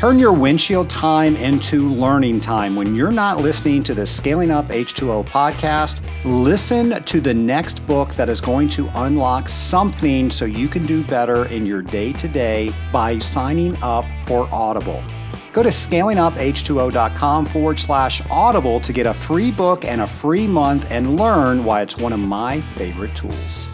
[0.00, 2.74] Turn your windshield time into learning time.
[2.74, 8.14] When you're not listening to the Scaling Up H2O podcast, listen to the next book
[8.14, 12.26] that is going to unlock something so you can do better in your day to
[12.28, 15.04] day by signing up for Audible.
[15.52, 20.86] Go to scalinguph2o.com forward slash audible to get a free book and a free month
[20.90, 23.68] and learn why it's one of my favorite tools.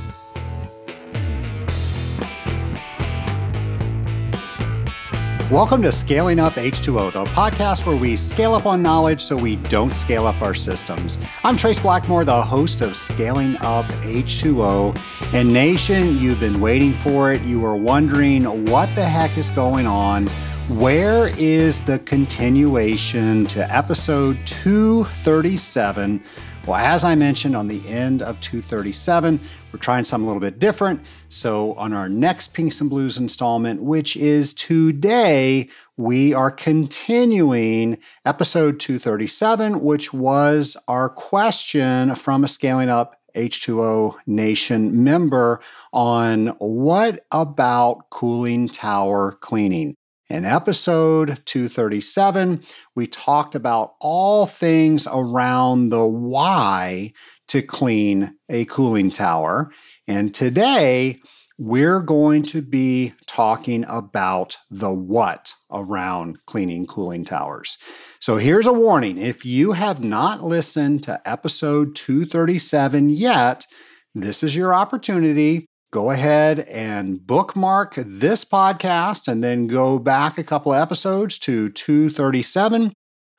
[5.51, 9.55] Welcome to Scaling Up H2O, the podcast where we scale up on knowledge so we
[9.55, 11.21] don't scale up our systems.
[11.45, 15.01] I'm Trace Blackmore, the host of Scaling Up H2O.
[15.33, 17.43] And Nation, you've been waiting for it.
[17.43, 20.27] You were wondering what the heck is going on.
[20.69, 26.25] Where is the continuation to episode 237?
[26.67, 29.39] Well, as I mentioned on the end of 237,
[29.73, 31.01] we're trying something a little bit different.
[31.29, 38.81] So, on our next Pinks and Blues installment, which is today, we are continuing episode
[38.81, 45.61] 237, which was our question from a Scaling Up H2O Nation member
[45.93, 49.97] on what about cooling tower cleaning.
[50.29, 52.61] In episode 237,
[52.97, 57.13] we talked about all things around the why
[57.47, 59.71] to clean a cooling tower.
[60.09, 61.21] And today,
[61.59, 67.79] we're going to be talking about the what around cleaning cooling towers.
[68.19, 73.65] So here's a warning if you have not listened to episode 237 yet,
[74.13, 80.45] this is your opportunity go ahead and bookmark this podcast and then go back a
[80.45, 82.93] couple of episodes to 237.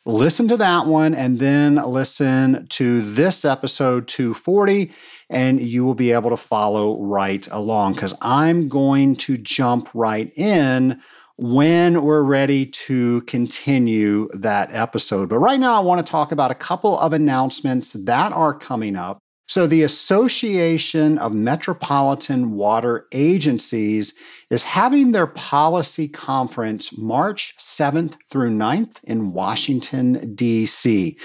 [0.07, 4.91] Listen to that one and then listen to this episode 240,
[5.29, 10.35] and you will be able to follow right along because I'm going to jump right
[10.35, 10.99] in
[11.35, 15.29] when we're ready to continue that episode.
[15.29, 18.95] But right now, I want to talk about a couple of announcements that are coming
[18.95, 19.19] up.
[19.49, 24.13] So, the Association of Metropolitan Water Agencies
[24.49, 31.17] is having their policy conference March 7th through 9th in Washington, D.C.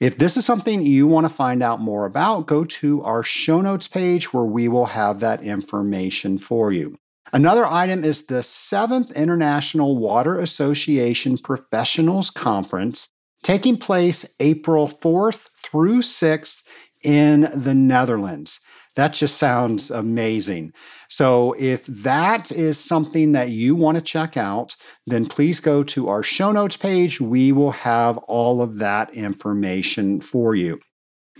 [0.00, 3.60] If this is something you want to find out more about, go to our show
[3.60, 6.98] notes page where we will have that information for you.
[7.32, 13.08] Another item is the 7th International Water Association Professionals Conference
[13.42, 16.62] taking place April 4th through 6th
[17.02, 18.60] in the Netherlands.
[18.96, 20.72] That just sounds amazing.
[21.08, 24.74] So, if that is something that you want to check out,
[25.06, 27.20] then please go to our show notes page.
[27.20, 30.80] We will have all of that information for you.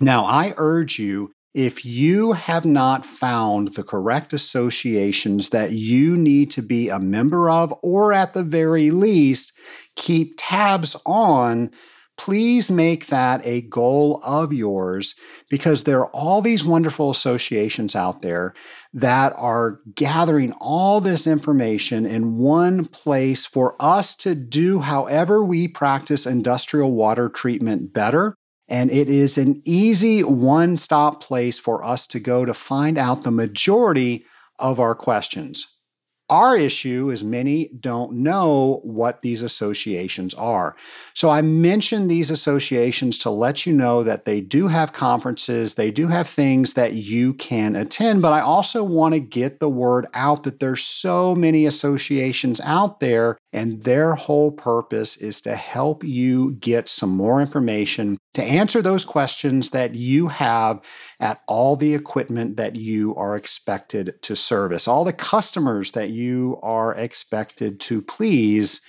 [0.01, 6.53] Now, I urge you if you have not found the correct associations that you need
[6.53, 9.53] to be a member of, or at the very least,
[9.97, 11.71] keep tabs on
[12.19, 15.15] please make that a goal of yours
[15.49, 18.53] because there are all these wonderful associations out there
[18.93, 25.69] that are gathering all this information in one place for us to do however we
[25.69, 28.35] practice industrial water treatment better.
[28.67, 33.23] And it is an easy one stop place for us to go to find out
[33.23, 34.27] the majority
[34.59, 35.78] of our questions.
[36.31, 40.77] Our issue is many don't know what these associations are.
[41.15, 45.91] So I mention these associations to let you know that they do have conferences, they
[45.91, 50.06] do have things that you can attend, but I also want to get the word
[50.12, 56.05] out that there's so many associations out there and their whole purpose is to help
[56.05, 60.81] you get some more information to answer those questions that you have
[61.19, 66.56] at all the equipment that you are expected to service, all the customers that you
[66.62, 68.81] are expected to please.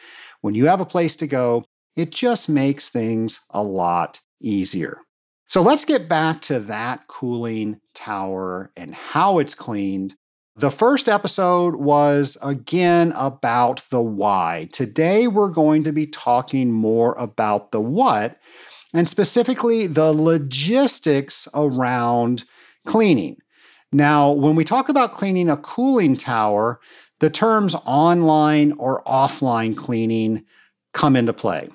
[0.42, 1.66] When you have a place to go,
[1.96, 5.02] it just makes things a lot easier.
[5.48, 10.16] So let's get back to that cooling tower and how it's cleaned.
[10.58, 14.70] The first episode was again about the why.
[14.74, 18.38] Today we're going to be talking more about the what
[18.94, 22.46] and specifically the logistics around
[22.86, 23.38] cleaning.
[23.92, 26.80] Now, when we talk about cleaning a cooling tower,
[27.20, 30.46] the terms online or offline cleaning
[30.94, 31.70] come into play.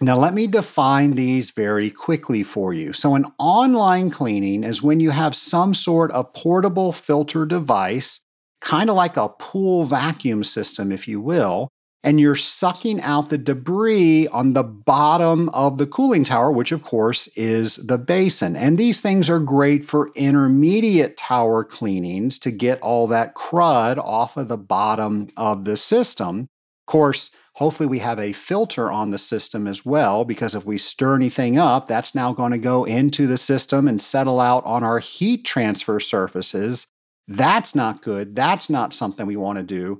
[0.00, 2.92] Now, let me define these very quickly for you.
[2.92, 8.20] So, an online cleaning is when you have some sort of portable filter device,
[8.60, 11.68] kind of like a pool vacuum system, if you will,
[12.04, 16.82] and you're sucking out the debris on the bottom of the cooling tower, which of
[16.82, 18.56] course is the basin.
[18.56, 24.36] And these things are great for intermediate tower cleanings to get all that crud off
[24.36, 26.40] of the bottom of the system.
[26.40, 30.78] Of course, Hopefully, we have a filter on the system as well, because if we
[30.78, 34.84] stir anything up, that's now going to go into the system and settle out on
[34.84, 36.86] our heat transfer surfaces.
[37.26, 38.36] That's not good.
[38.36, 39.98] That's not something we want to do.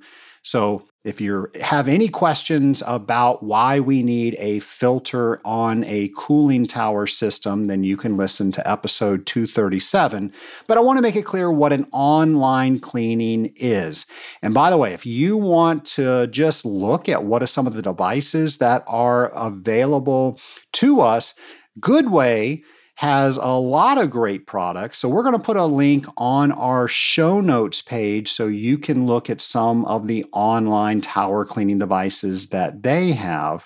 [0.48, 6.66] So, if you have any questions about why we need a filter on a cooling
[6.66, 10.32] tower system, then you can listen to episode 237.
[10.66, 14.06] But I want to make it clear what an online cleaning is.
[14.40, 17.74] And by the way, if you want to just look at what are some of
[17.74, 20.40] the devices that are available
[20.72, 21.34] to us,
[21.78, 22.62] Goodway
[22.98, 24.98] has a lot of great products.
[24.98, 29.06] So we're going to put a link on our show notes page so you can
[29.06, 33.64] look at some of the online tower cleaning devices that they have.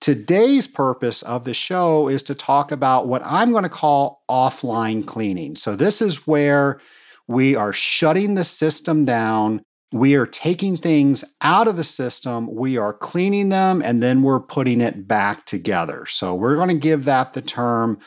[0.00, 5.04] Today's purpose of the show is to talk about what I'm going to call offline
[5.04, 5.56] cleaning.
[5.56, 6.80] So this is where
[7.26, 9.60] we are shutting the system down.
[9.90, 14.38] We are taking things out of the system, we are cleaning them, and then we're
[14.38, 16.04] putting it back together.
[16.06, 17.98] So, we're going to give that the term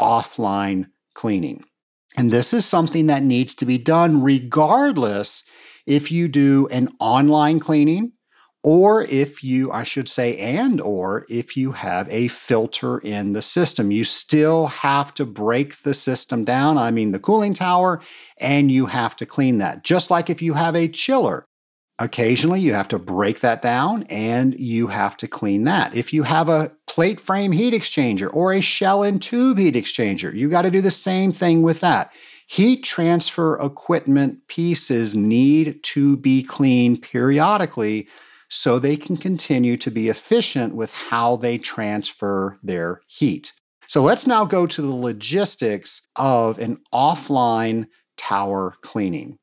[0.00, 1.64] offline cleaning.
[2.16, 5.44] And this is something that needs to be done regardless
[5.86, 8.12] if you do an online cleaning
[8.62, 13.42] or if you I should say and or if you have a filter in the
[13.42, 13.90] system.
[13.90, 18.00] You still have to break the system down, I mean the cooling tower,
[18.38, 19.84] and you have to clean that.
[19.84, 21.46] Just like if you have a chiller,
[22.00, 25.94] Occasionally, you have to break that down and you have to clean that.
[25.94, 30.34] If you have a plate frame heat exchanger or a shell and tube heat exchanger,
[30.34, 32.10] you got to do the same thing with that.
[32.46, 38.08] Heat transfer equipment pieces need to be cleaned periodically
[38.48, 43.52] so they can continue to be efficient with how they transfer their heat.
[43.86, 49.36] So let's now go to the logistics of an offline tower cleaning.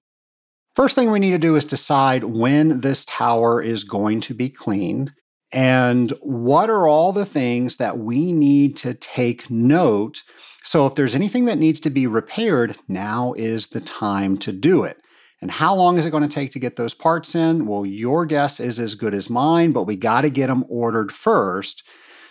[0.77, 4.47] First thing we need to do is decide when this tower is going to be
[4.47, 5.11] cleaned
[5.51, 10.21] and what are all the things that we need to take note.
[10.63, 14.83] So, if there's anything that needs to be repaired, now is the time to do
[14.83, 14.97] it.
[15.41, 17.65] And how long is it going to take to get those parts in?
[17.65, 21.11] Well, your guess is as good as mine, but we got to get them ordered
[21.11, 21.81] first.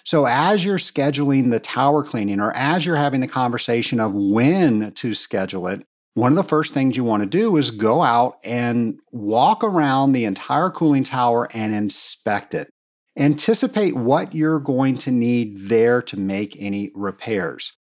[0.04, 4.92] So, as you're scheduling the tower cleaning or as you're having the conversation of when
[4.92, 5.84] to schedule it,
[6.16, 10.12] one of the first things you want to do is go out and walk around
[10.12, 12.70] the entire cooling tower and inspect it.
[13.18, 17.76] Anticipate what you're going to need there to make any repairs.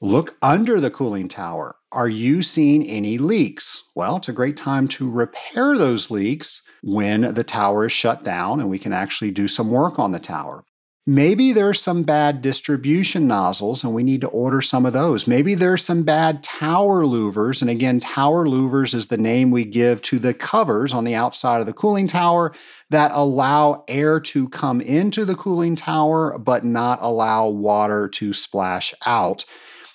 [0.00, 1.76] Look under the cooling tower.
[1.92, 3.84] Are you seeing any leaks?
[3.94, 8.58] Well, it's a great time to repair those leaks when the tower is shut down
[8.58, 10.64] and we can actually do some work on the tower.
[11.08, 15.26] Maybe there's some bad distribution nozzles and we need to order some of those.
[15.26, 17.62] Maybe there's some bad tower louvers.
[17.62, 21.60] And again, tower louvers is the name we give to the covers on the outside
[21.60, 22.52] of the cooling tower
[22.90, 28.92] that allow air to come into the cooling tower but not allow water to splash
[29.06, 29.46] out.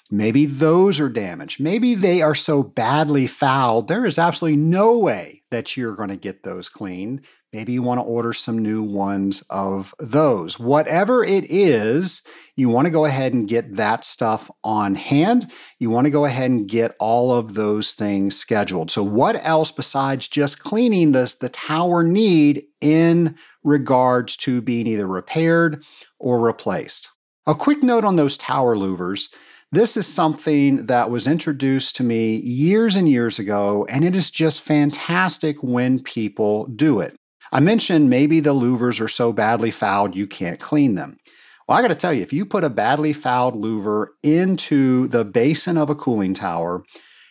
[0.09, 1.59] Maybe those are damaged.
[1.59, 6.15] Maybe they are so badly fouled, there is absolutely no way that you're going to
[6.15, 7.21] get those cleaned.
[7.53, 10.57] Maybe you want to order some new ones of those.
[10.57, 12.23] Whatever it is,
[12.55, 15.51] you want to go ahead and get that stuff on hand.
[15.77, 18.89] You want to go ahead and get all of those things scheduled.
[18.89, 25.07] So, what else besides just cleaning this the tower need in regards to being either
[25.07, 25.85] repaired
[26.17, 27.09] or replaced?
[27.45, 29.29] A quick note on those tower louvers.
[29.71, 34.31] This is something that was introduced to me years and years ago, and it is
[34.31, 37.15] just fantastic when people do it.
[37.53, 41.19] I mentioned maybe the louvers are so badly fouled you can't clean them.
[41.67, 45.23] Well, I got to tell you, if you put a badly fouled louver into the
[45.23, 46.83] basin of a cooling tower,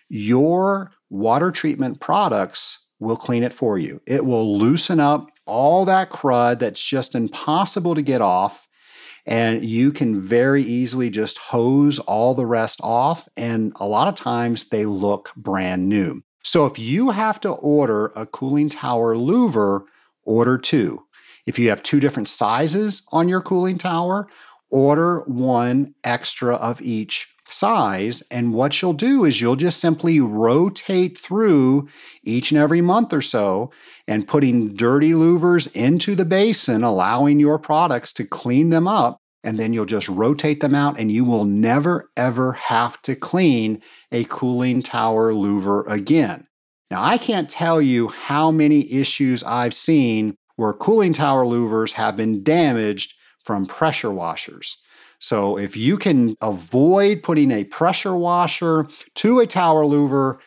[0.09, 4.01] your water treatment products will clean it for you.
[4.07, 8.69] It will loosen up all that crud that's just impossible to get off.
[9.27, 13.29] And you can very easily just hose all the rest off.
[13.37, 16.23] And a lot of times they look brand new.
[16.45, 19.83] So if you have to order a cooling tower louver,
[20.25, 21.03] order two.
[21.47, 24.29] If you have two different sizes on your cooling tower,
[24.71, 28.23] order one extra of each size.
[28.31, 31.89] And what you'll do is you'll just simply rotate through
[32.25, 33.71] each and every month or so
[34.09, 39.19] and putting dirty louvers into the basin, allowing your products to clean them up.
[39.45, 43.83] And then you'll just rotate them out, and you will never ever have to clean
[44.13, 46.47] a cooling tower louver again.
[46.93, 52.17] Now, I can't tell you how many issues I've seen where cooling tower louvers have
[52.17, 54.77] been damaged from pressure washers.
[55.19, 60.41] So, if you can avoid putting a pressure washer to a tower louver,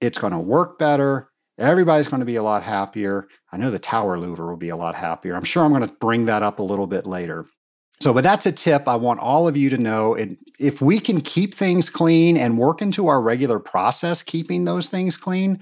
[0.00, 3.28] it's going to work better Everybody's going to be a lot happier.
[3.50, 5.34] I know the tower louver will be a lot happier.
[5.34, 7.46] I'm sure I'm going to bring that up a little bit later.
[8.00, 10.14] So, but that's a tip I want all of you to know.
[10.14, 14.88] And if we can keep things clean and work into our regular process, keeping those
[14.88, 15.60] things clean,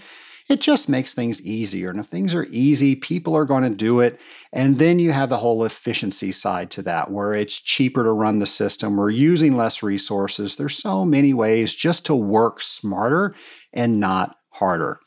[0.48, 1.90] it just makes things easier.
[1.90, 4.20] And if things are easy, people are going to do it.
[4.52, 8.40] And then you have the whole efficiency side to that, where it's cheaper to run
[8.40, 8.96] the system.
[8.96, 10.56] We're using less resources.
[10.56, 13.34] There's so many ways just to work smarter
[13.72, 15.00] and not harder.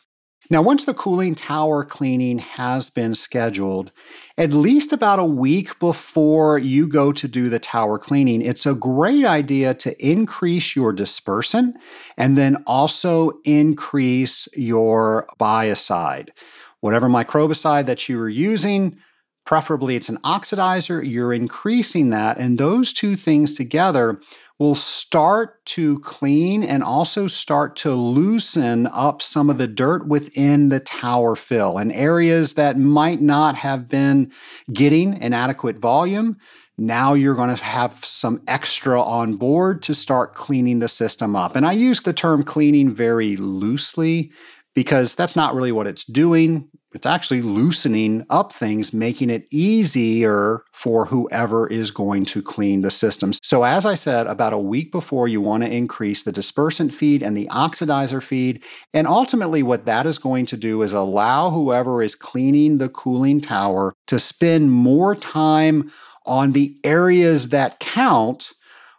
[0.50, 3.92] Now, once the cooling tower cleaning has been scheduled,
[4.38, 8.74] at least about a week before you go to do the tower cleaning, it's a
[8.74, 11.74] great idea to increase your dispersant
[12.18, 16.30] and then also increase your biocide.
[16.80, 18.98] Whatever microbicide that you are using,
[19.46, 22.38] preferably it's an oxidizer, you're increasing that.
[22.38, 24.22] And those two things together
[24.60, 30.70] will start to clean and also start to loosen up some of the dirt within
[30.70, 34.32] the tower fill and areas that might not have been
[34.74, 36.38] getting an adequate volume.
[36.80, 41.56] Now you're going to have some extra on board to start cleaning the system up.
[41.56, 44.32] And I use the term cleaning very loosely
[44.74, 46.68] because that's not really what it's doing.
[46.98, 52.90] It's actually loosening up things, making it easier for whoever is going to clean the
[52.90, 53.40] systems.
[53.44, 57.22] So, as I said, about a week before, you want to increase the dispersant feed
[57.22, 58.64] and the oxidizer feed.
[58.96, 63.42] And ultimately, what that is going to do is allow whoever is cleaning the cooling
[63.42, 65.92] tower to spend more time
[66.26, 68.54] on the areas that count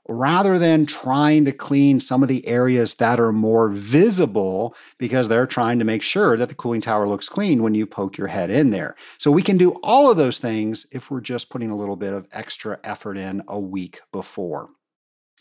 [0.08, 5.46] rather than trying to clean some of the areas that are more visible because they're
[5.46, 8.50] trying to make sure that the cooling tower looks clean when you poke your head
[8.50, 8.96] in there.
[9.18, 12.14] So we can do all of those things if we're just putting a little bit
[12.14, 14.70] of extra effort in a week before.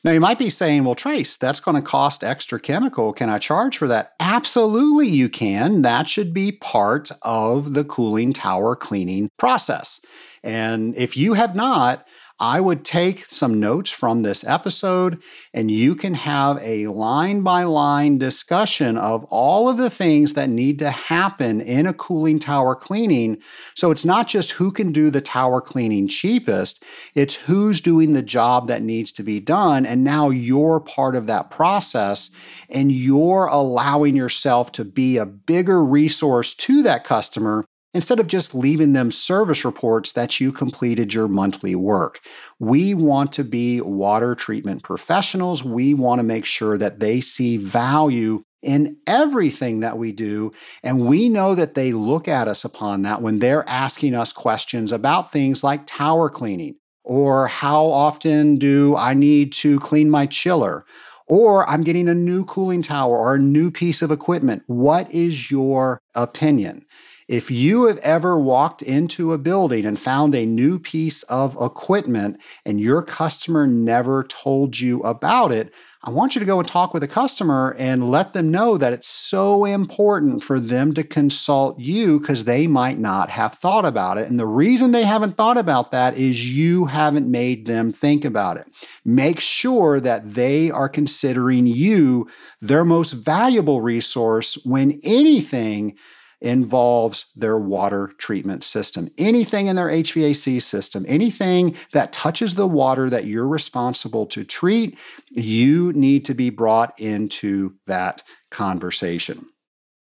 [0.04, 3.14] Now, you might be saying, well, Trace, that's going to cost extra chemical.
[3.14, 4.14] Can I charge for that?
[4.20, 5.82] Absolutely, you can.
[5.82, 10.00] That should be part of the cooling tower cleaning process.
[10.44, 12.06] And if you have not,
[12.40, 15.22] I would take some notes from this episode
[15.54, 20.50] and you can have a line by line discussion of all of the things that
[20.50, 23.38] need to happen in a cooling tower cleaning.
[23.74, 26.84] So it's not just who can do the tower cleaning cheapest,
[27.16, 29.88] it's who's doing the job that needs to be done.
[29.88, 32.30] And now you're part of that process
[32.70, 38.54] and you're allowing yourself to be a bigger resource to that customer instead of just
[38.54, 42.20] leaving them service reports that you completed your monthly work.
[42.60, 45.64] We want to be water treatment professionals.
[45.64, 50.52] We want to make sure that they see value in everything that we do.
[50.84, 54.92] And we know that they look at us upon that when they're asking us questions
[54.92, 60.86] about things like tower cleaning or how often do I need to clean my chiller?
[61.28, 64.64] Or I'm getting a new cooling tower or a new piece of equipment.
[64.68, 66.86] What is your opinion?
[67.28, 72.40] If you have ever walked into a building and found a new piece of equipment
[72.64, 76.94] and your customer never told you about it, I want you to go and talk
[76.94, 81.78] with the customer and let them know that it's so important for them to consult
[81.78, 84.30] you because they might not have thought about it.
[84.30, 88.56] And the reason they haven't thought about that is you haven't made them think about
[88.56, 88.68] it.
[89.04, 92.30] Make sure that they are considering you
[92.62, 95.98] their most valuable resource when anything
[96.42, 99.10] involves their water treatment system.
[99.18, 104.98] Anything in their HVAC system, anything that touches the water that you're responsible to treat,
[105.32, 109.48] you need to be brought into that conversation.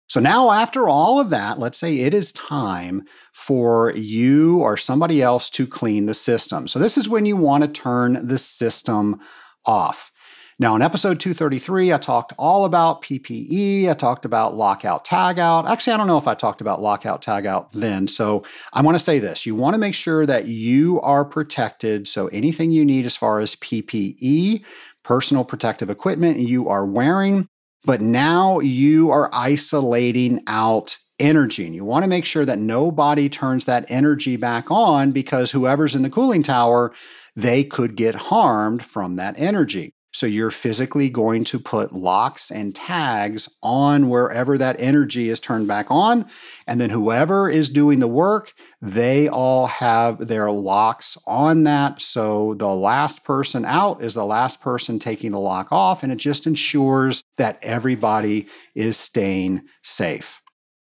[0.10, 3.03] So now, after all of that, let's say it is time
[3.34, 6.67] for you or somebody else to clean the system.
[6.67, 9.19] So, this is when you want to turn the system
[9.65, 10.12] off.
[10.59, 13.89] Now, in episode 233, I talked all about PPE.
[13.89, 15.69] I talked about lockout tagout.
[15.69, 18.07] Actually, I don't know if I talked about lockout tagout then.
[18.07, 22.07] So I want to say this you want to make sure that you are protected.
[22.07, 24.63] So anything you need as far as PPE,
[25.03, 27.47] personal protective equipment, you are wearing.
[27.83, 31.67] But now you are isolating out energy.
[31.67, 35.95] And you want to make sure that nobody turns that energy back on because whoever's
[35.95, 36.93] in the cooling tower,
[37.35, 39.93] they could get harmed from that energy.
[40.17, 45.67] So you're physically going to put locks and tags on wherever that energy is turned
[45.67, 46.25] back on.
[46.65, 52.01] And then whoever is doing the work, they all have their locks on that.
[52.01, 56.01] So the last person out is the last person taking the lock off.
[56.01, 60.41] And it just ensures that everybody is staying safe.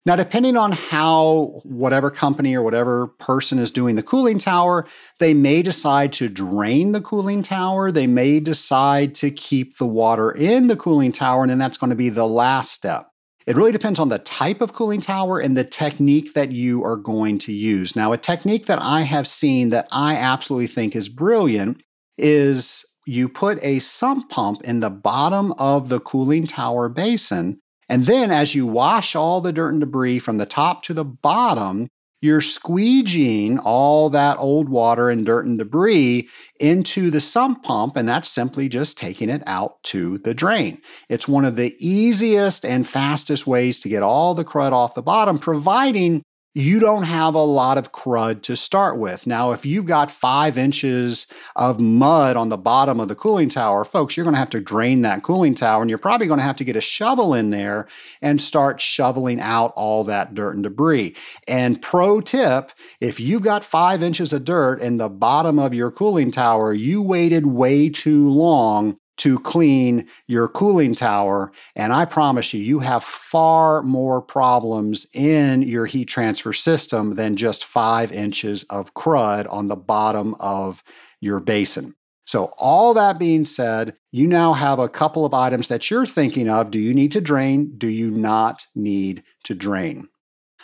[0.05, 4.87] Now, depending on how whatever company or whatever person is doing the cooling tower,
[5.19, 7.91] they may decide to drain the cooling tower.
[7.91, 11.89] They may decide to keep the water in the cooling tower, and then that's going
[11.89, 13.11] to be the last step.
[13.45, 16.95] It really depends on the type of cooling tower and the technique that you are
[16.95, 17.95] going to use.
[17.95, 21.83] Now, a technique that I have seen that I absolutely think is brilliant
[22.17, 27.59] is you put a sump pump in the bottom of the cooling tower basin.
[27.89, 31.03] And then, as you wash all the dirt and debris from the top to the
[31.03, 31.87] bottom,
[32.21, 36.27] you're squeegeeing all that old water and dirt and debris
[36.59, 40.81] into the sump pump, and that's simply just taking it out to the drain.
[41.07, 45.01] It's one of the easiest and fastest ways to get all the crud off the
[45.01, 46.21] bottom, providing
[46.55, 49.27] you don't have a lot of crud to start with.
[49.27, 53.85] Now, if you've got five inches of mud on the bottom of the cooling tower,
[53.85, 56.43] folks, you're going to have to drain that cooling tower and you're probably going to
[56.43, 57.87] have to get a shovel in there
[58.21, 61.15] and start shoveling out all that dirt and debris.
[61.47, 65.91] And pro tip if you've got five inches of dirt in the bottom of your
[65.91, 71.51] cooling tower, you waited way too long to clean your cooling tower.
[71.75, 77.35] And I promise you, you have far more problems in your heat transfer system than
[77.35, 80.83] just five inches of crud on the bottom of
[81.19, 81.95] your basin.
[82.25, 86.47] So, all that being said, you now have a couple of items that you're thinking
[86.47, 86.69] of.
[86.69, 87.73] Do you need to drain?
[87.77, 90.07] Do you not need to drain?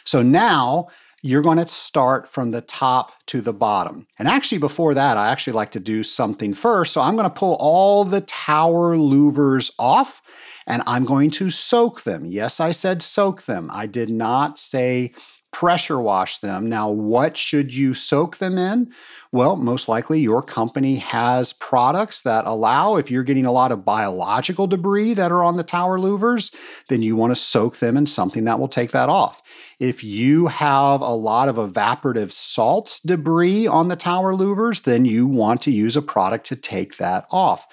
[0.03, 0.89] So, now
[1.25, 4.05] you're going to start from the top to the bottom.
[4.19, 6.93] And actually, before that, I actually like to do something first.
[6.93, 10.21] So I'm going to pull all the tower louvers off
[10.67, 12.25] and I'm going to soak them.
[12.25, 13.71] Yes, I said soak them.
[13.73, 15.13] I did not say
[15.55, 16.67] pressure wash them.
[16.67, 18.91] Now, what should you soak them in?
[19.31, 23.85] Well, most likely your company has products that allow, if you're getting a lot of
[23.85, 26.53] biological debris that are on the tower louvers,
[26.89, 29.41] then you want to soak them in something that will take that off.
[29.79, 35.25] If you have a lot of evaporative salts debris on the tower louvers, then you
[35.25, 37.65] want to use a product to take that off.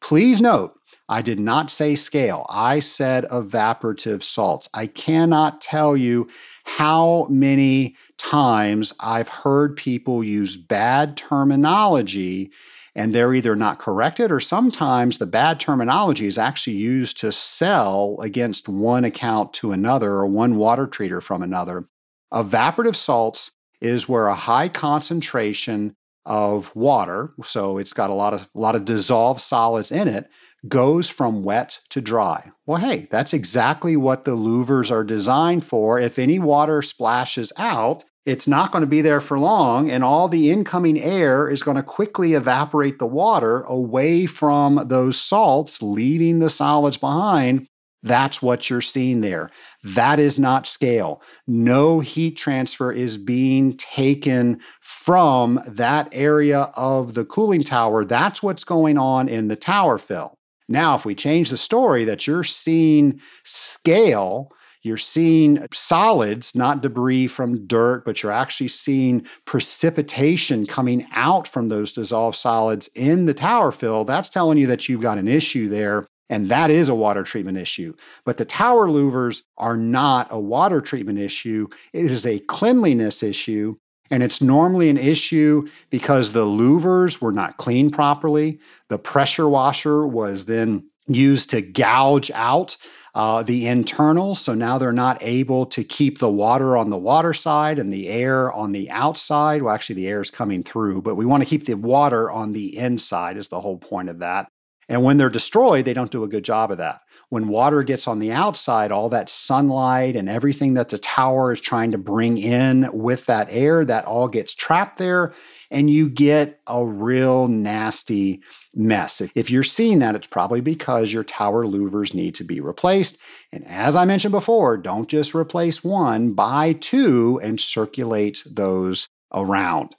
[0.00, 0.77] Please note,
[1.08, 2.44] I did not say scale.
[2.50, 4.68] I said evaporative salts.
[4.74, 6.28] I cannot tell you
[6.64, 12.50] how many times I've heard people use bad terminology
[12.94, 18.18] and they're either not corrected or sometimes the bad terminology is actually used to sell
[18.20, 21.88] against one account to another or one water treater from another.
[22.34, 25.94] Evaporative salts is where a high concentration
[26.28, 30.28] of water, so it's got a lot of a lot of dissolved solids in it,
[30.68, 32.52] goes from wet to dry.
[32.66, 35.98] Well, hey, that's exactly what the louvers are designed for.
[35.98, 40.28] If any water splashes out, it's not going to be there for long, and all
[40.28, 46.38] the incoming air is going to quickly evaporate the water away from those salts, leaving
[46.38, 47.66] the solids behind.
[48.02, 49.50] That's what you're seeing there.
[49.82, 51.20] That is not scale.
[51.46, 58.04] No heat transfer is being taken from that area of the cooling tower.
[58.04, 60.34] That's what's going on in the tower fill.
[60.68, 67.26] Now, if we change the story that you're seeing scale, you're seeing solids, not debris
[67.26, 73.34] from dirt, but you're actually seeing precipitation coming out from those dissolved solids in the
[73.34, 74.04] tower fill.
[74.04, 76.06] That's telling you that you've got an issue there.
[76.30, 77.94] And that is a water treatment issue.
[78.24, 81.68] But the tower louvers are not a water treatment issue.
[81.92, 83.76] It is a cleanliness issue.
[84.10, 88.58] And it's normally an issue because the louvers were not cleaned properly.
[88.88, 92.76] The pressure washer was then used to gouge out
[93.14, 94.40] uh, the internals.
[94.40, 98.08] So now they're not able to keep the water on the water side and the
[98.08, 99.62] air on the outside.
[99.62, 102.52] Well, actually, the air is coming through, but we want to keep the water on
[102.52, 104.48] the inside, is the whole point of that.
[104.88, 108.08] And when they're destroyed, they don't do a good job of that when water gets
[108.08, 112.38] on the outside, all that sunlight and everything that the tower is trying to bring
[112.38, 115.32] in with that air, that all gets trapped there,
[115.70, 118.40] and you get a real nasty
[118.74, 119.20] mess.
[119.34, 123.18] If you're seeing that, it's probably because your tower louvers need to be replaced.
[123.52, 129.94] And as I mentioned before, don't just replace one, buy two and circulate those around.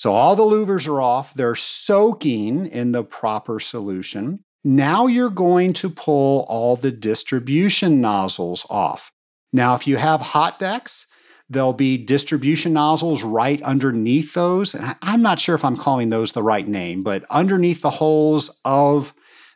[0.00, 1.34] So all the louvers are off.
[1.34, 4.42] They're soaking in the proper solution.
[4.64, 9.12] Now you're going to pull all the distribution nozzles off.
[9.52, 11.06] Now, if you have hot decks,
[11.50, 14.74] there'll be distribution nozzles right underneath those.
[14.74, 18.58] And I'm not sure if I'm calling those the right name, but underneath the holes
[18.64, 19.12] of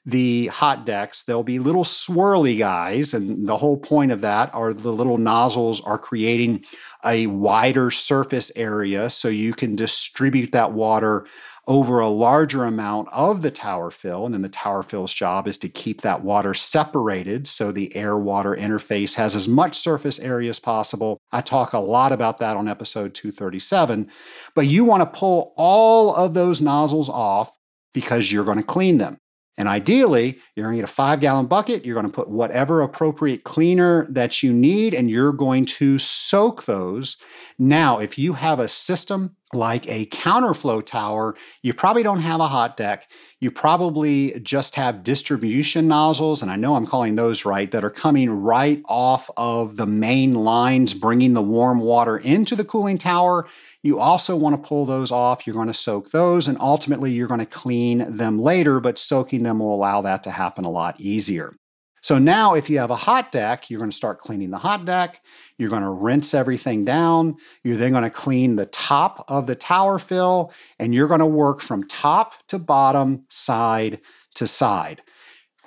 [0.07, 3.15] the hot decks, there'll be little swirly guys.
[3.15, 6.65] And the whole point of that are the little nozzles are creating
[7.05, 11.27] a wider surface area so you can distribute that water
[11.67, 14.27] over a larger amount of the tower fill.
[14.27, 18.19] And then the tower fill's job is to keep that water separated so the air
[18.19, 21.19] water interface has as much surface area as possible.
[21.33, 24.11] I talk a lot about that on episode 237.
[24.55, 27.51] But you want to pull all of those nozzles off
[27.95, 29.17] because you're going to clean them.
[29.57, 31.85] And ideally, you're going to get a five gallon bucket.
[31.85, 36.65] You're going to put whatever appropriate cleaner that you need, and you're going to soak
[36.65, 37.17] those.
[37.59, 42.49] Now, if you have a system like a counterflow tower, you probably don't have a
[42.49, 43.09] hot deck.
[43.39, 47.91] You probably just have distribution nozzles, and I know I'm calling those right, that are
[47.91, 53.47] coming right off of the main lines, bringing the warm water into the cooling tower
[53.85, 55.47] you also want to pull those off.
[55.47, 59.43] You're going to soak those, and ultimately, you're going to clean them later, but soaking
[59.43, 61.55] them will allow that to happen a lot easier.
[62.03, 64.87] So now, if you have a hot deck, you're going to start cleaning the hot
[64.87, 65.21] deck.
[65.59, 67.37] You're going to rinse everything down.
[67.63, 71.27] You're then going to clean the top of the tower fill, and you're going to
[71.27, 74.01] work from top to bottom, side
[74.37, 75.03] to side.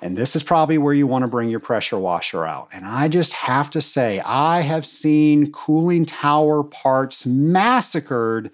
[0.00, 2.68] And this is probably where you want to bring your pressure washer out.
[2.72, 8.50] And I just have to say, I have seen cooling tower parts massacred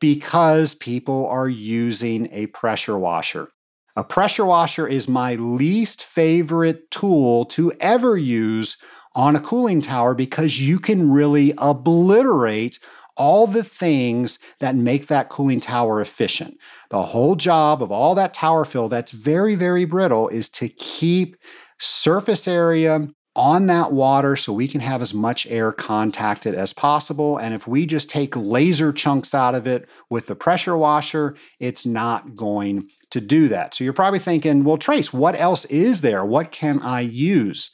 [0.00, 3.48] because people are using a pressure washer.
[3.96, 8.76] A pressure washer is my least favorite tool to ever use
[9.14, 12.78] on a cooling tower because you can really obliterate
[13.18, 16.56] all the things that make that cooling tower efficient.
[16.90, 21.36] The whole job of all that tower fill that's very, very brittle is to keep
[21.78, 27.38] surface area on that water so we can have as much air contacted as possible.
[27.38, 31.86] And if we just take laser chunks out of it with the pressure washer, it's
[31.86, 33.74] not going to do that.
[33.74, 36.24] So you're probably thinking, well, Trace, what else is there?
[36.24, 37.70] What can I use?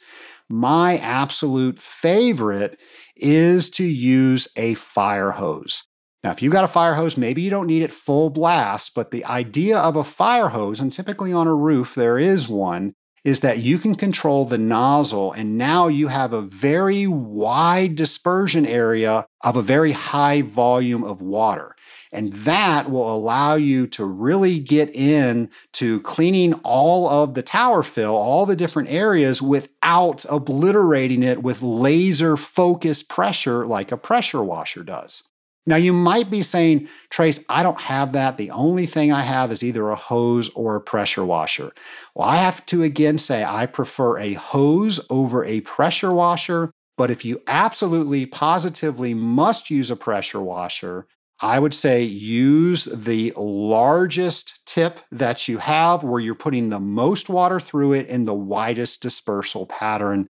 [0.49, 2.81] My absolute favorite
[3.17, 5.85] is to use a fire hose.
[6.23, 9.11] Now, if you've got a fire hose, maybe you don't need it full blast, but
[9.11, 13.41] the idea of a fire hose, and typically on a roof there is one, is
[13.41, 19.27] that you can control the nozzle, and now you have a very wide dispersion area
[19.43, 21.75] of a very high volume of water.
[22.13, 27.83] And that will allow you to really get in to cleaning all of the tower
[27.83, 34.45] fill, all the different areas without obliterating it with laser focused pressure like a pressure
[34.45, 35.25] washer does.
[35.67, 38.37] Now, you might be saying, Trace, I don't have that.
[38.37, 41.73] The only thing I have is either a hose or a pressure washer.
[42.15, 46.71] Well, I have to again say I prefer a hose over a pressure washer.
[46.97, 51.07] But if you absolutely positively must use a pressure washer,
[51.41, 57.29] I would say use the largest tip that you have where you're putting the most
[57.29, 60.29] water through it in the widest dispersal pattern.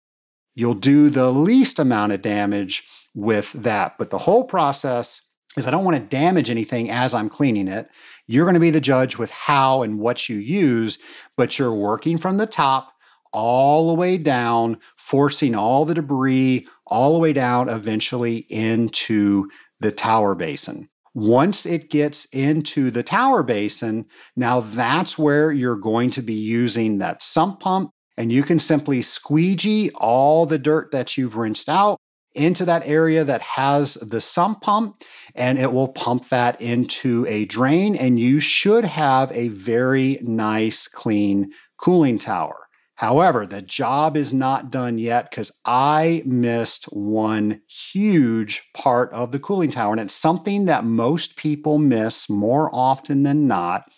[0.54, 3.98] You'll do the least amount of damage with that.
[3.98, 5.20] But the whole process
[5.56, 7.90] is I don't want to damage anything as I'm cleaning it.
[8.28, 10.98] You're going to be the judge with how and what you use,
[11.36, 12.92] but you're working from the top
[13.32, 19.50] all the way down, forcing all the debris all the way down eventually into
[19.80, 20.88] the tower basin.
[21.14, 26.98] Once it gets into the tower basin, now that's where you're going to be using
[26.98, 27.90] that sump pump.
[28.16, 31.98] And you can simply squeegee all the dirt that you've rinsed out
[32.34, 35.02] into that area that has the sump pump
[35.34, 37.96] and it will pump that into a drain.
[37.96, 42.68] And you should have a very nice, clean cooling tower.
[42.98, 49.38] However, the job is not done yet because I missed one huge part of the
[49.38, 49.92] cooling tower.
[49.92, 53.88] And it's something that most people miss more often than not,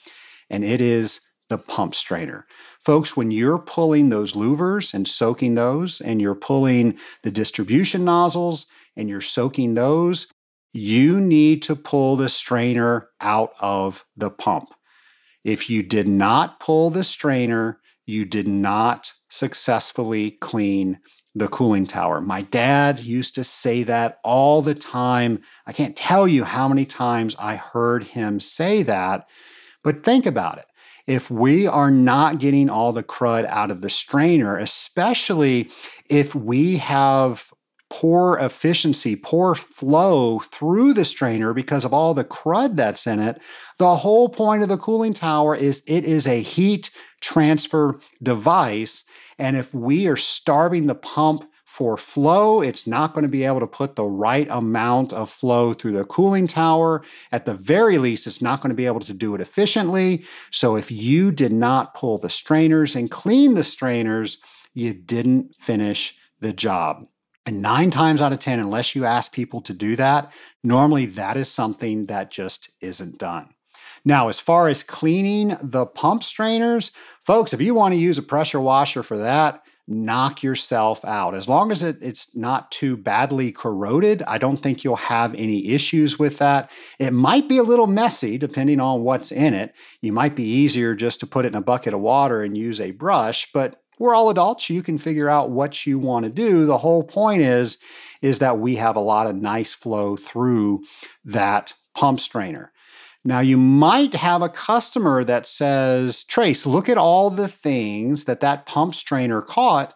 [0.50, 2.46] and it is the pump strainer.
[2.84, 8.66] Folks, when you're pulling those louvers and soaking those, and you're pulling the distribution nozzles
[8.96, 10.26] and you're soaking those,
[10.72, 14.70] you need to pull the strainer out of the pump.
[15.44, 20.98] If you did not pull the strainer, you did not successfully clean
[21.34, 22.20] the cooling tower.
[22.20, 25.40] My dad used to say that all the time.
[25.66, 29.28] I can't tell you how many times I heard him say that,
[29.84, 30.66] but think about it.
[31.06, 35.70] If we are not getting all the crud out of the strainer, especially
[36.08, 37.50] if we have
[37.90, 43.40] poor efficiency, poor flow through the strainer because of all the crud that's in it.
[43.78, 49.04] The whole point of the cooling tower is it is a heat transfer device.
[49.38, 53.60] And if we are starving the pump for flow, it's not going to be able
[53.60, 57.04] to put the right amount of flow through the cooling tower.
[57.30, 60.24] At the very least, it's not going to be able to do it efficiently.
[60.50, 64.38] So if you did not pull the strainers and clean the strainers,
[64.74, 67.06] you didn't finish the job.
[67.46, 70.32] And nine times out of 10, unless you ask people to do that,
[70.64, 73.48] normally that is something that just isn't done.
[74.04, 76.90] Now, as far as cleaning the pump strainers,
[77.24, 81.34] folks, if you want to use a pressure washer for that, knock yourself out.
[81.34, 85.68] As long as it, it's not too badly corroded, I don't think you'll have any
[85.68, 86.70] issues with that.
[86.98, 89.74] It might be a little messy depending on what's in it.
[90.00, 92.80] You might be easier just to put it in a bucket of water and use
[92.80, 94.70] a brush, but we're all adults.
[94.70, 96.64] You can figure out what you want to do.
[96.64, 97.78] The whole point is,
[98.22, 100.84] is that we have a lot of nice flow through
[101.24, 102.72] that pump strainer.
[103.24, 108.40] Now, you might have a customer that says, Trace, look at all the things that
[108.40, 109.94] that pump strainer caught.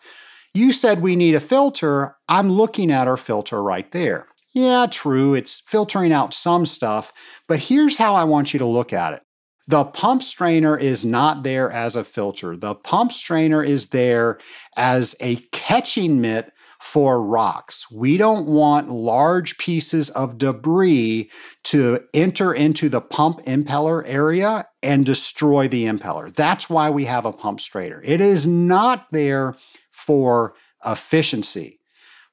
[0.52, 2.16] You said we need a filter.
[2.28, 4.26] I'm looking at our filter right there.
[4.52, 7.12] Yeah, true, it's filtering out some stuff,
[7.48, 9.22] but here's how I want you to look at it.
[9.66, 12.56] The pump strainer is not there as a filter.
[12.56, 14.38] The pump strainer is there
[14.76, 16.52] as a catching mitt
[16.84, 17.90] for rocks.
[17.90, 21.30] We don't want large pieces of debris
[21.64, 26.32] to enter into the pump impeller area and destroy the impeller.
[26.32, 28.02] That's why we have a pump strainer.
[28.04, 29.56] It is not there
[29.92, 31.80] for efficiency.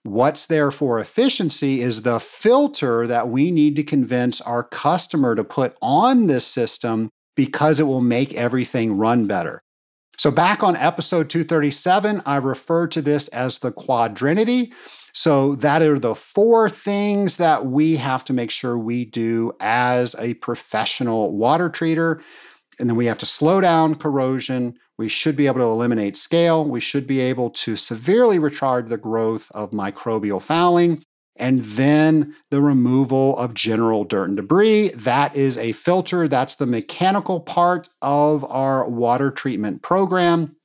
[0.03, 5.45] What's there for efficiency is the filter that we need to convince our customer to
[5.45, 9.63] put on this system because it will make everything run better.
[10.21, 14.71] So, back on episode 237, I refer to this as the quadrinity.
[15.13, 20.15] So, that are the four things that we have to make sure we do as
[20.19, 22.21] a professional water treater.
[22.77, 24.77] And then we have to slow down corrosion.
[24.99, 26.65] We should be able to eliminate scale.
[26.65, 31.03] We should be able to severely retard the growth of microbial fouling
[31.35, 34.89] and then the removal of general dirt and debris.
[34.89, 36.27] That is a filter.
[36.27, 40.55] That's the mechanical part of our water treatment program.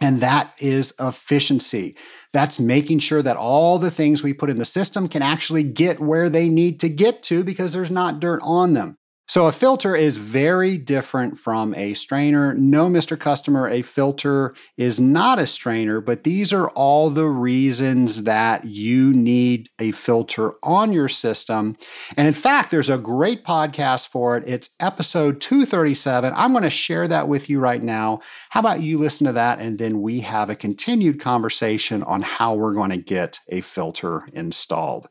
[0.00, 1.96] And that is efficiency.
[2.32, 6.00] That's making sure that all the things we put in the system can actually get
[6.00, 8.96] where they need to get to because there's not dirt on them.
[9.26, 12.52] So a filter is very different from a strainer.
[12.54, 13.18] No, Mr.
[13.18, 19.14] Customer, a filter is not a strainer, but these are all the reasons that you
[19.14, 21.74] need a filter on your system.
[22.18, 24.44] And in fact, there's a great podcast for it.
[24.46, 26.34] It's episode 237.
[26.36, 28.20] I'm going to share that with you right now.
[28.50, 32.54] How about you listen to that and then we have a continued conversation on how
[32.54, 35.08] we're going to get a filter installed.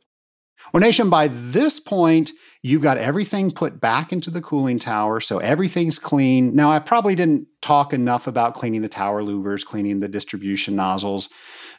[0.73, 2.31] Well, Nation, by this point,
[2.63, 6.55] you've got everything put back into the cooling tower, so everything's clean.
[6.55, 11.29] Now, I probably didn't talk enough about cleaning the tower louvers, cleaning the distribution nozzles.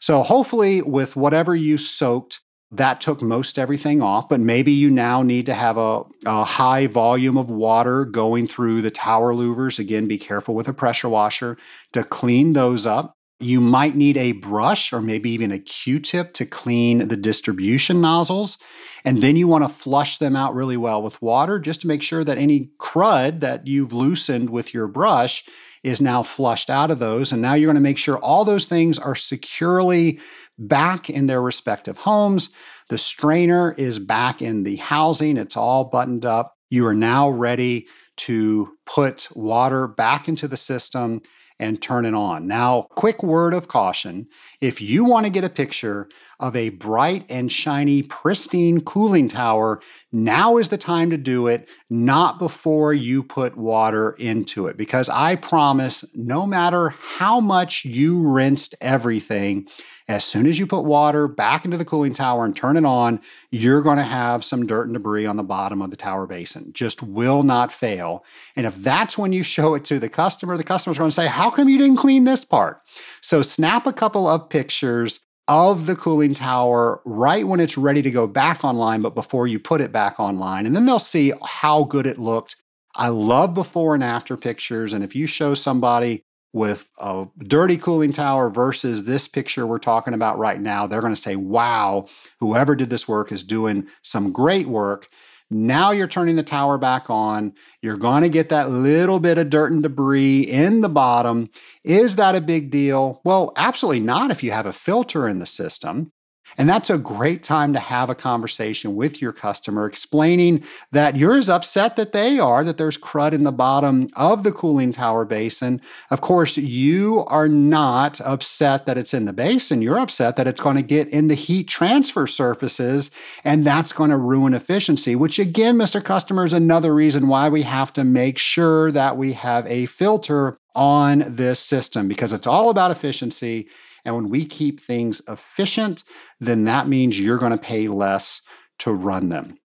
[0.00, 5.22] So, hopefully, with whatever you soaked, that took most everything off, but maybe you now
[5.22, 9.78] need to have a, a, high volume of water going through the tower louvers.
[9.78, 11.56] Again, be careful with a pressure washer
[11.92, 13.16] to clean those up.
[13.40, 18.00] You might need a brush or maybe even a Q tip to clean the distribution
[18.00, 18.58] nozzles.
[19.04, 22.02] And then you want to flush them out really well with water just to make
[22.02, 25.44] sure that any crud that you've loosened with your brush
[25.82, 27.30] is now flushed out of those.
[27.30, 30.20] And now you're going to make sure all those things are securely
[30.58, 32.50] back in their respective homes.
[32.88, 36.56] The strainer is back in the housing, it's all buttoned up.
[36.70, 41.20] You are now ready to put water back into the system
[41.60, 42.46] and turn it on.
[42.46, 44.26] Now, quick word of caution
[44.60, 46.08] if you want to get a picture
[46.40, 49.80] of a bright and shiny, pristine cooling tower,
[50.12, 54.76] now is the time to do it, not before you put water into it.
[54.76, 59.68] Because I promise, no matter how much you rinsed everything,
[60.06, 63.20] as soon as you put water back into the cooling tower and turn it on,
[63.50, 66.72] you're going to have some dirt and debris on the bottom of the tower basin.
[66.74, 68.24] Just will not fail.
[68.54, 71.26] And if that's when you show it to the customer, the customer's going to say,
[71.26, 72.82] How come you didn't clean this part?
[73.22, 78.10] So snap a couple of pictures of the cooling tower right when it's ready to
[78.10, 80.66] go back online, but before you put it back online.
[80.66, 82.56] And then they'll see how good it looked.
[82.94, 84.92] I love before and after pictures.
[84.92, 90.14] And if you show somebody with a dirty cooling tower versus this picture we're talking
[90.14, 92.06] about right now, they're going to say, wow,
[92.38, 95.08] whoever did this work is doing some great work.
[95.50, 97.54] Now you're turning the tower back on.
[97.82, 101.50] You're going to get that little bit of dirt and debris in the bottom.
[101.82, 103.20] Is that a big deal?
[103.24, 106.12] Well, absolutely not if you have a filter in the system.
[106.56, 111.36] And that's a great time to have a conversation with your customer, explaining that you're
[111.36, 115.24] as upset that they are that there's crud in the bottom of the cooling tower
[115.24, 115.80] basin.
[116.10, 119.82] Of course, you are not upset that it's in the basin.
[119.82, 123.10] You're upset that it's going to get in the heat transfer surfaces,
[123.42, 126.02] and that's going to ruin efficiency, which again, Mr.
[126.02, 130.58] Customer, is another reason why we have to make sure that we have a filter
[130.74, 133.68] on this system because it's all about efficiency
[134.04, 136.04] and when we keep things efficient,
[136.44, 138.42] then that means you're going to pay less
[138.80, 139.58] to run them.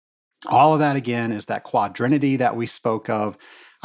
[0.46, 3.36] All of that, again, is that quadrinity that we spoke of.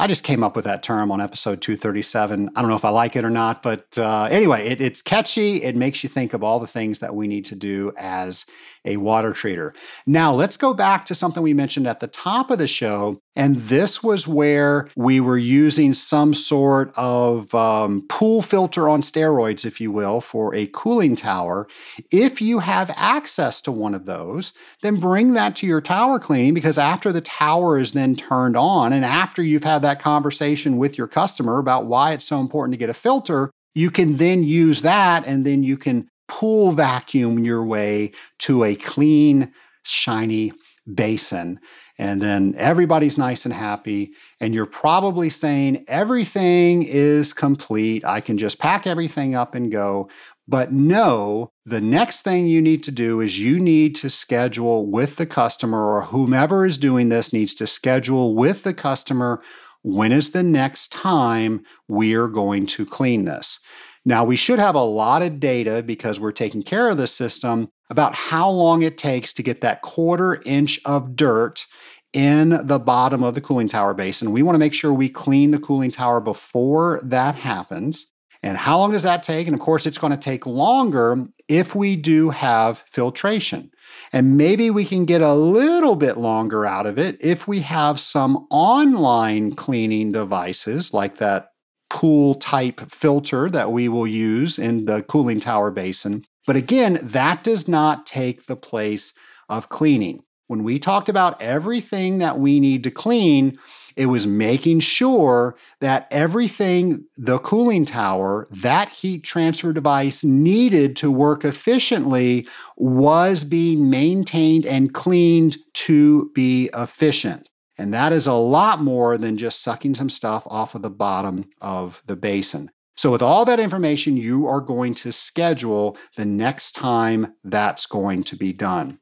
[0.02, 2.50] I just came up with that term on episode 237.
[2.56, 5.62] I don't know if I like it or not, but uh, anyway, it, it's catchy.
[5.62, 8.44] It makes you think of all the things that we need to do as
[8.84, 9.72] a water treater.
[10.04, 13.20] Now, let's go back to something we mentioned at the top of the show.
[13.34, 19.64] And this was where we were using some sort of um, pool filter on steroids,
[19.64, 21.66] if you will, for a cooling tower.
[22.10, 26.52] If you have access to one of those, then bring that to your tower cleaning
[26.52, 30.96] because after the tower is then turned on and after you've had that conversation with
[30.96, 34.82] your customer about why it's so important to get a filter, you can then use
[34.82, 39.52] that and then you can pool vacuum your way to a clean,
[39.82, 40.52] shiny
[40.94, 41.60] basin.
[41.98, 44.12] And then everybody's nice and happy.
[44.40, 48.04] And you're probably saying, everything is complete.
[48.04, 50.08] I can just pack everything up and go.
[50.48, 55.16] But no, the next thing you need to do is you need to schedule with
[55.16, 59.40] the customer, or whomever is doing this needs to schedule with the customer
[59.82, 63.58] when is the next time we're going to clean this.
[64.04, 67.68] Now, we should have a lot of data because we're taking care of the system
[67.88, 71.66] about how long it takes to get that quarter inch of dirt
[72.12, 74.32] in the bottom of the cooling tower basin.
[74.32, 78.06] We want to make sure we clean the cooling tower before that happens.
[78.42, 79.46] And how long does that take?
[79.46, 83.70] And of course, it's going to take longer if we do have filtration.
[84.12, 87.98] And maybe we can get a little bit longer out of it if we have
[87.98, 91.48] some online cleaning devices like that
[91.90, 96.24] pool type filter that we will use in the cooling tower basin.
[96.46, 99.12] But again, that does not take the place
[99.48, 100.22] of cleaning.
[100.46, 103.58] When we talked about everything that we need to clean,
[103.96, 111.10] it was making sure that everything, the cooling tower, that heat transfer device needed to
[111.10, 117.48] work efficiently was being maintained and cleaned to be efficient.
[117.78, 121.48] And that is a lot more than just sucking some stuff off of the bottom
[121.60, 122.70] of the basin.
[122.96, 128.22] So, with all that information, you are going to schedule the next time that's going
[128.24, 128.98] to be done.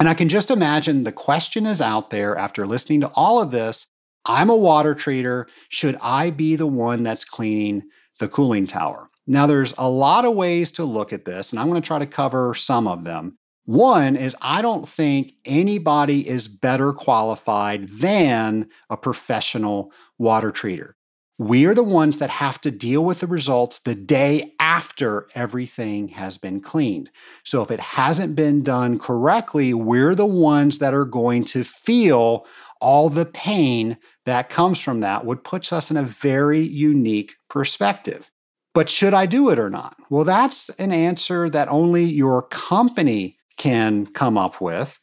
[0.00, 3.50] And I can just imagine the question is out there after listening to all of
[3.50, 3.86] this
[4.24, 5.46] I'm a water treater.
[5.68, 7.84] Should I be the one that's cleaning
[8.18, 9.08] the cooling tower?
[9.26, 11.98] Now, there's a lot of ways to look at this, and I'm going to try
[11.98, 13.38] to cover some of them.
[13.64, 20.94] One is I don't think anybody is better qualified than a professional water treater.
[21.38, 26.08] We are the ones that have to deal with the results the day after everything
[26.08, 27.10] has been cleaned.
[27.44, 32.46] So if it hasn't been done correctly, we're the ones that are going to feel
[32.80, 38.30] all the pain that comes from that, which puts us in a very unique perspective.
[38.72, 39.96] But should I do it or not?
[40.10, 44.98] Well, that's an answer that only your company can come up with.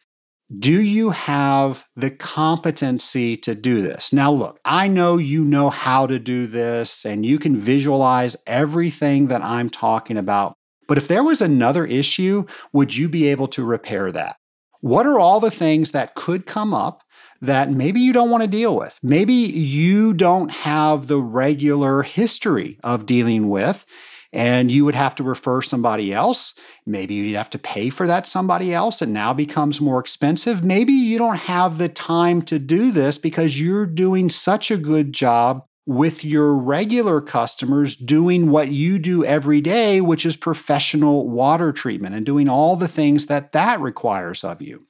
[0.57, 4.13] Do you have the competency to do this?
[4.13, 9.27] Now, look, I know you know how to do this and you can visualize everything
[9.27, 10.55] that I'm talking about.
[10.87, 14.37] But if there was another issue, would you be able to repair that?
[14.79, 17.03] What are all the things that could come up
[17.41, 18.99] that maybe you don't want to deal with?
[19.03, 23.85] Maybe you don't have the regular history of dealing with
[24.33, 26.53] and you would have to refer somebody else.
[26.85, 29.01] Maybe you'd have to pay for that somebody else.
[29.01, 30.63] It now becomes more expensive.
[30.63, 35.13] Maybe you don't have the time to do this because you're doing such a good
[35.13, 41.71] job with your regular customers doing what you do every day, which is professional water
[41.71, 44.86] treatment and doing all the things that that requires of you.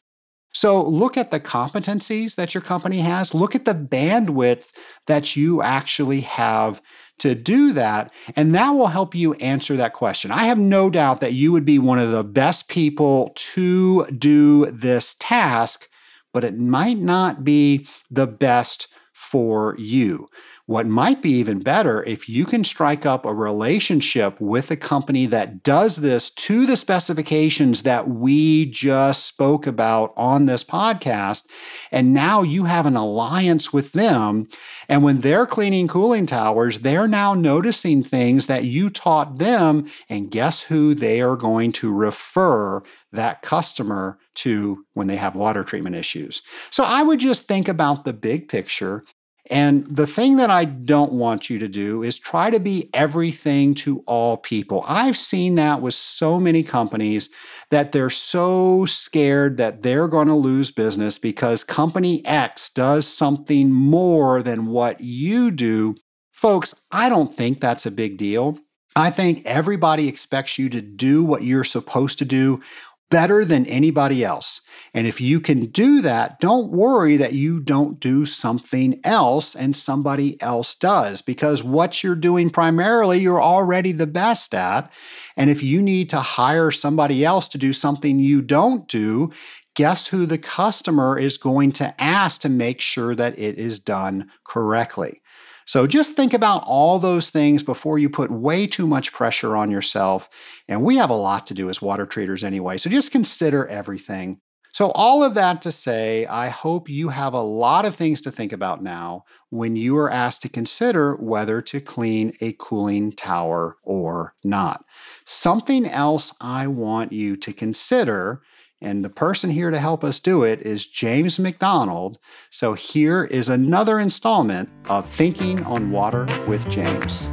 [0.58, 4.72] So look at the competencies that your company has, look at the bandwidth
[5.06, 6.82] that you actually have
[7.20, 8.12] to do that.
[8.36, 10.32] And that will help you answer that question.
[10.32, 14.66] I have no doubt that you would be one of the best people to do
[14.72, 15.88] this task,
[16.34, 20.28] but it might not be the best for you.
[20.68, 25.26] What might be even better if you can strike up a relationship with a company
[25.28, 31.46] that does this to the specifications that we just spoke about on this podcast.
[31.90, 34.50] And now you have an alliance with them.
[34.90, 39.88] And when they're cleaning cooling towers, they're now noticing things that you taught them.
[40.10, 45.64] And guess who they are going to refer that customer to when they have water
[45.64, 46.42] treatment issues.
[46.72, 49.06] So I would just think about the big picture
[49.50, 53.74] and the thing that I don't want you to do is try to be everything
[53.76, 54.84] to all people.
[54.88, 57.30] I've seen that with so many companies
[57.70, 63.72] that they're so scared that they're going to lose business because company X does something
[63.72, 65.96] more than what you do.
[66.32, 68.60] Folks, I don't think that's a big deal.
[68.98, 72.62] I think everybody expects you to do what you're supposed to do
[73.10, 74.62] better than anybody else.
[74.94, 79.76] And if you can do that, don't worry that you don't do something else and
[79.76, 84.92] somebody else does, because what you're doing primarily, you're already the best at.
[85.36, 89.32] And if you need to hire somebody else to do something you don't do,
[89.76, 94.30] guess who the customer is going to ask to make sure that it is done
[94.44, 95.22] correctly?
[95.68, 99.70] So just think about all those things before you put way too much pressure on
[99.70, 100.30] yourself.
[100.68, 102.78] And we have a lot to do as water treaters anyway.
[102.78, 104.40] So just consider everything.
[104.74, 108.32] So, all of that to say, I hope you have a lot of things to
[108.32, 113.78] think about now when you are asked to consider whether to clean a cooling tower
[113.82, 114.86] or not.
[115.26, 118.44] Something else I want you to consider
[118.82, 122.20] and the person here to help us do it is James McDonald.
[122.50, 127.30] So here is another installment of Thinking on Water with James.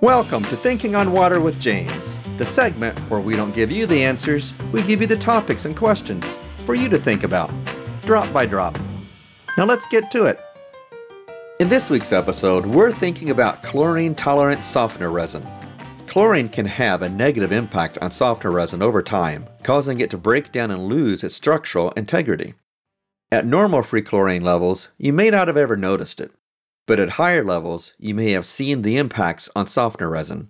[0.00, 4.02] Welcome to Thinking on Water with James, the segment where we don't give you the
[4.04, 7.50] answers, we give you the topics and questions for you to think about,
[8.02, 8.78] drop by drop.
[9.56, 10.40] Now let's get to it.
[11.60, 15.44] In this week's episode, we're thinking about chlorine tolerant softener resin.
[16.08, 20.50] Chlorine can have a negative impact on softener resin over time, causing it to break
[20.50, 22.54] down and lose its structural integrity.
[23.30, 26.32] At normal free chlorine levels, you may not have ever noticed it,
[26.86, 30.48] but at higher levels, you may have seen the impacts on softener resin.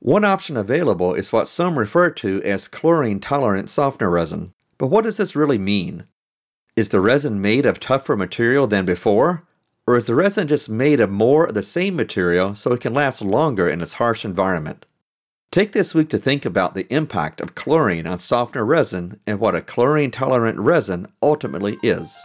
[0.00, 4.52] One option available is what some refer to as chlorine tolerant softener resin.
[4.76, 6.04] But what does this really mean?
[6.76, 9.48] Is the resin made of tougher material than before?
[9.86, 12.94] Or is the resin just made of more of the same material so it can
[12.94, 14.86] last longer in its harsh environment?
[15.52, 19.54] Take this week to think about the impact of chlorine on softener resin and what
[19.54, 22.18] a chlorine tolerant resin ultimately is.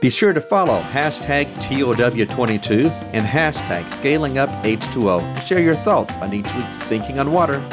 [0.00, 6.52] Be sure to follow hashtag TOW22 and hashtag ScalingUpH2O to share your thoughts on each
[6.54, 7.64] week's Thinking on Water.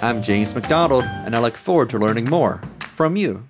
[0.00, 3.48] I'm James McDonald, and I look forward to learning more from you.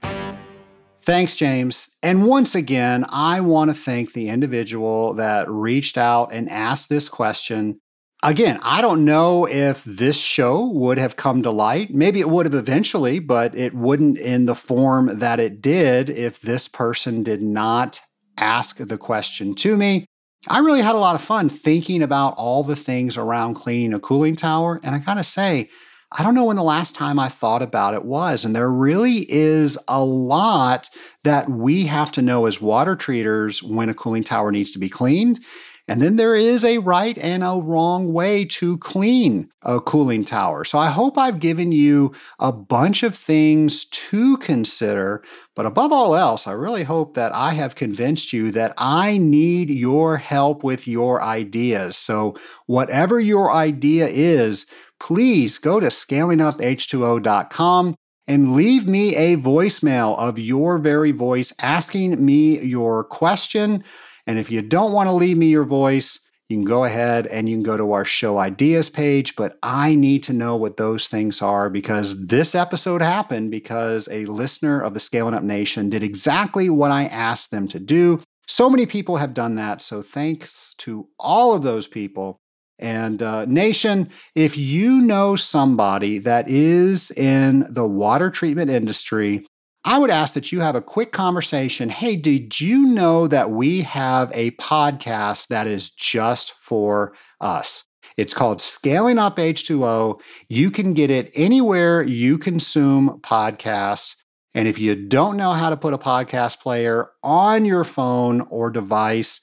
[1.07, 1.89] Thanks, James.
[2.03, 7.09] And once again, I want to thank the individual that reached out and asked this
[7.09, 7.79] question.
[8.25, 11.95] Again, I don't know if this show would have come to light.
[11.95, 16.41] Maybe it would have eventually, but it wouldn't in the form that it did if
[16.41, 18.01] this person did not
[18.37, 20.07] ask the question to me.
[20.49, 24.01] I really had a lot of fun thinking about all the things around cleaning a
[24.01, 24.81] cooling tower.
[24.83, 25.71] And I gotta say,
[26.13, 28.45] I don't know when the last time I thought about it was.
[28.45, 30.89] And there really is a lot
[31.25, 34.89] that we have to know as water treaters when a cooling tower needs to be
[34.89, 35.41] cleaned.
[35.89, 40.65] And then there is a right and a wrong way to clean a cooling tower.
[40.65, 45.23] So I hope I've given you a bunch of things to consider.
[45.55, 49.71] But above all else, I really hope that I have convinced you that I need
[49.71, 51.97] your help with your ideas.
[51.97, 52.37] So,
[52.67, 54.67] whatever your idea is,
[54.99, 57.95] please go to scalinguph2o.com
[58.27, 63.85] and leave me a voicemail of your very voice asking me your question.
[64.27, 66.19] And if you don't want to leave me your voice,
[66.49, 69.97] you can go ahead and you can go to our show ideas page, but I
[69.97, 74.95] need to know what those things are because this episode happened because a listener of
[74.95, 78.23] the Scaling Up Nation did exactly what I asked them to do.
[78.47, 79.83] So many people have done that.
[79.83, 82.41] So thanks to all of those people.
[82.79, 89.47] And uh, nation, if you know somebody that is in the water treatment industry,
[89.85, 91.89] I would ask that you have a quick conversation.
[91.89, 97.85] Hey, did you know that we have a podcast that is just for us?
[98.17, 100.21] It's called Scaling Up H2O.
[100.49, 104.17] You can get it anywhere you consume podcasts.
[104.55, 108.71] And if you don't know how to put a podcast player on your phone or
[108.71, 109.41] device,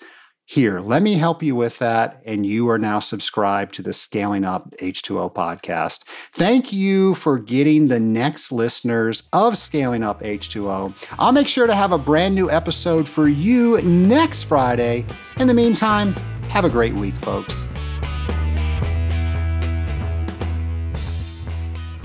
[0.53, 2.21] here, let me help you with that.
[2.25, 6.03] And you are now subscribed to the Scaling Up H2O podcast.
[6.31, 10.95] Thank you for getting the next listeners of Scaling Up H2O.
[11.17, 15.07] I'll make sure to have a brand new episode for you next Friday.
[15.37, 16.13] In the meantime,
[16.49, 17.65] have a great week, folks.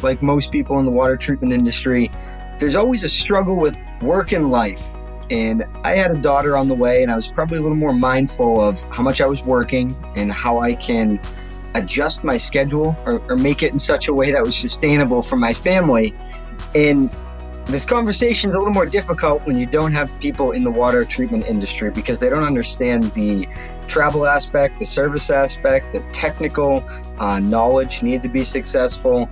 [0.03, 2.11] Like most people in the water treatment industry,
[2.59, 4.95] there's always a struggle with work and life.
[5.31, 7.93] And I had a daughter on the way, and I was probably a little more
[7.93, 11.21] mindful of how much I was working and how I can
[11.75, 15.37] adjust my schedule or, or make it in such a way that was sustainable for
[15.37, 16.15] my family.
[16.75, 17.11] And
[17.67, 21.05] this conversation is a little more difficult when you don't have people in the water
[21.05, 23.47] treatment industry because they don't understand the
[23.87, 26.83] travel aspect, the service aspect, the technical
[27.19, 29.29] uh, knowledge needed to be successful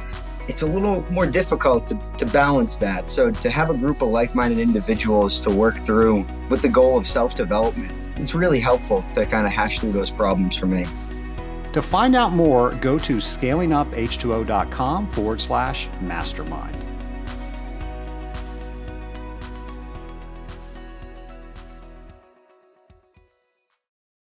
[0.49, 3.11] it's a little more difficult to, to balance that.
[3.11, 7.07] So to have a group of like-minded individuals to work through with the goal of
[7.07, 10.86] self-development, it's really helpful to kind of hash through those problems for me.
[11.72, 16.86] To find out more, go to scalinguph2o.com forward slash mastermind.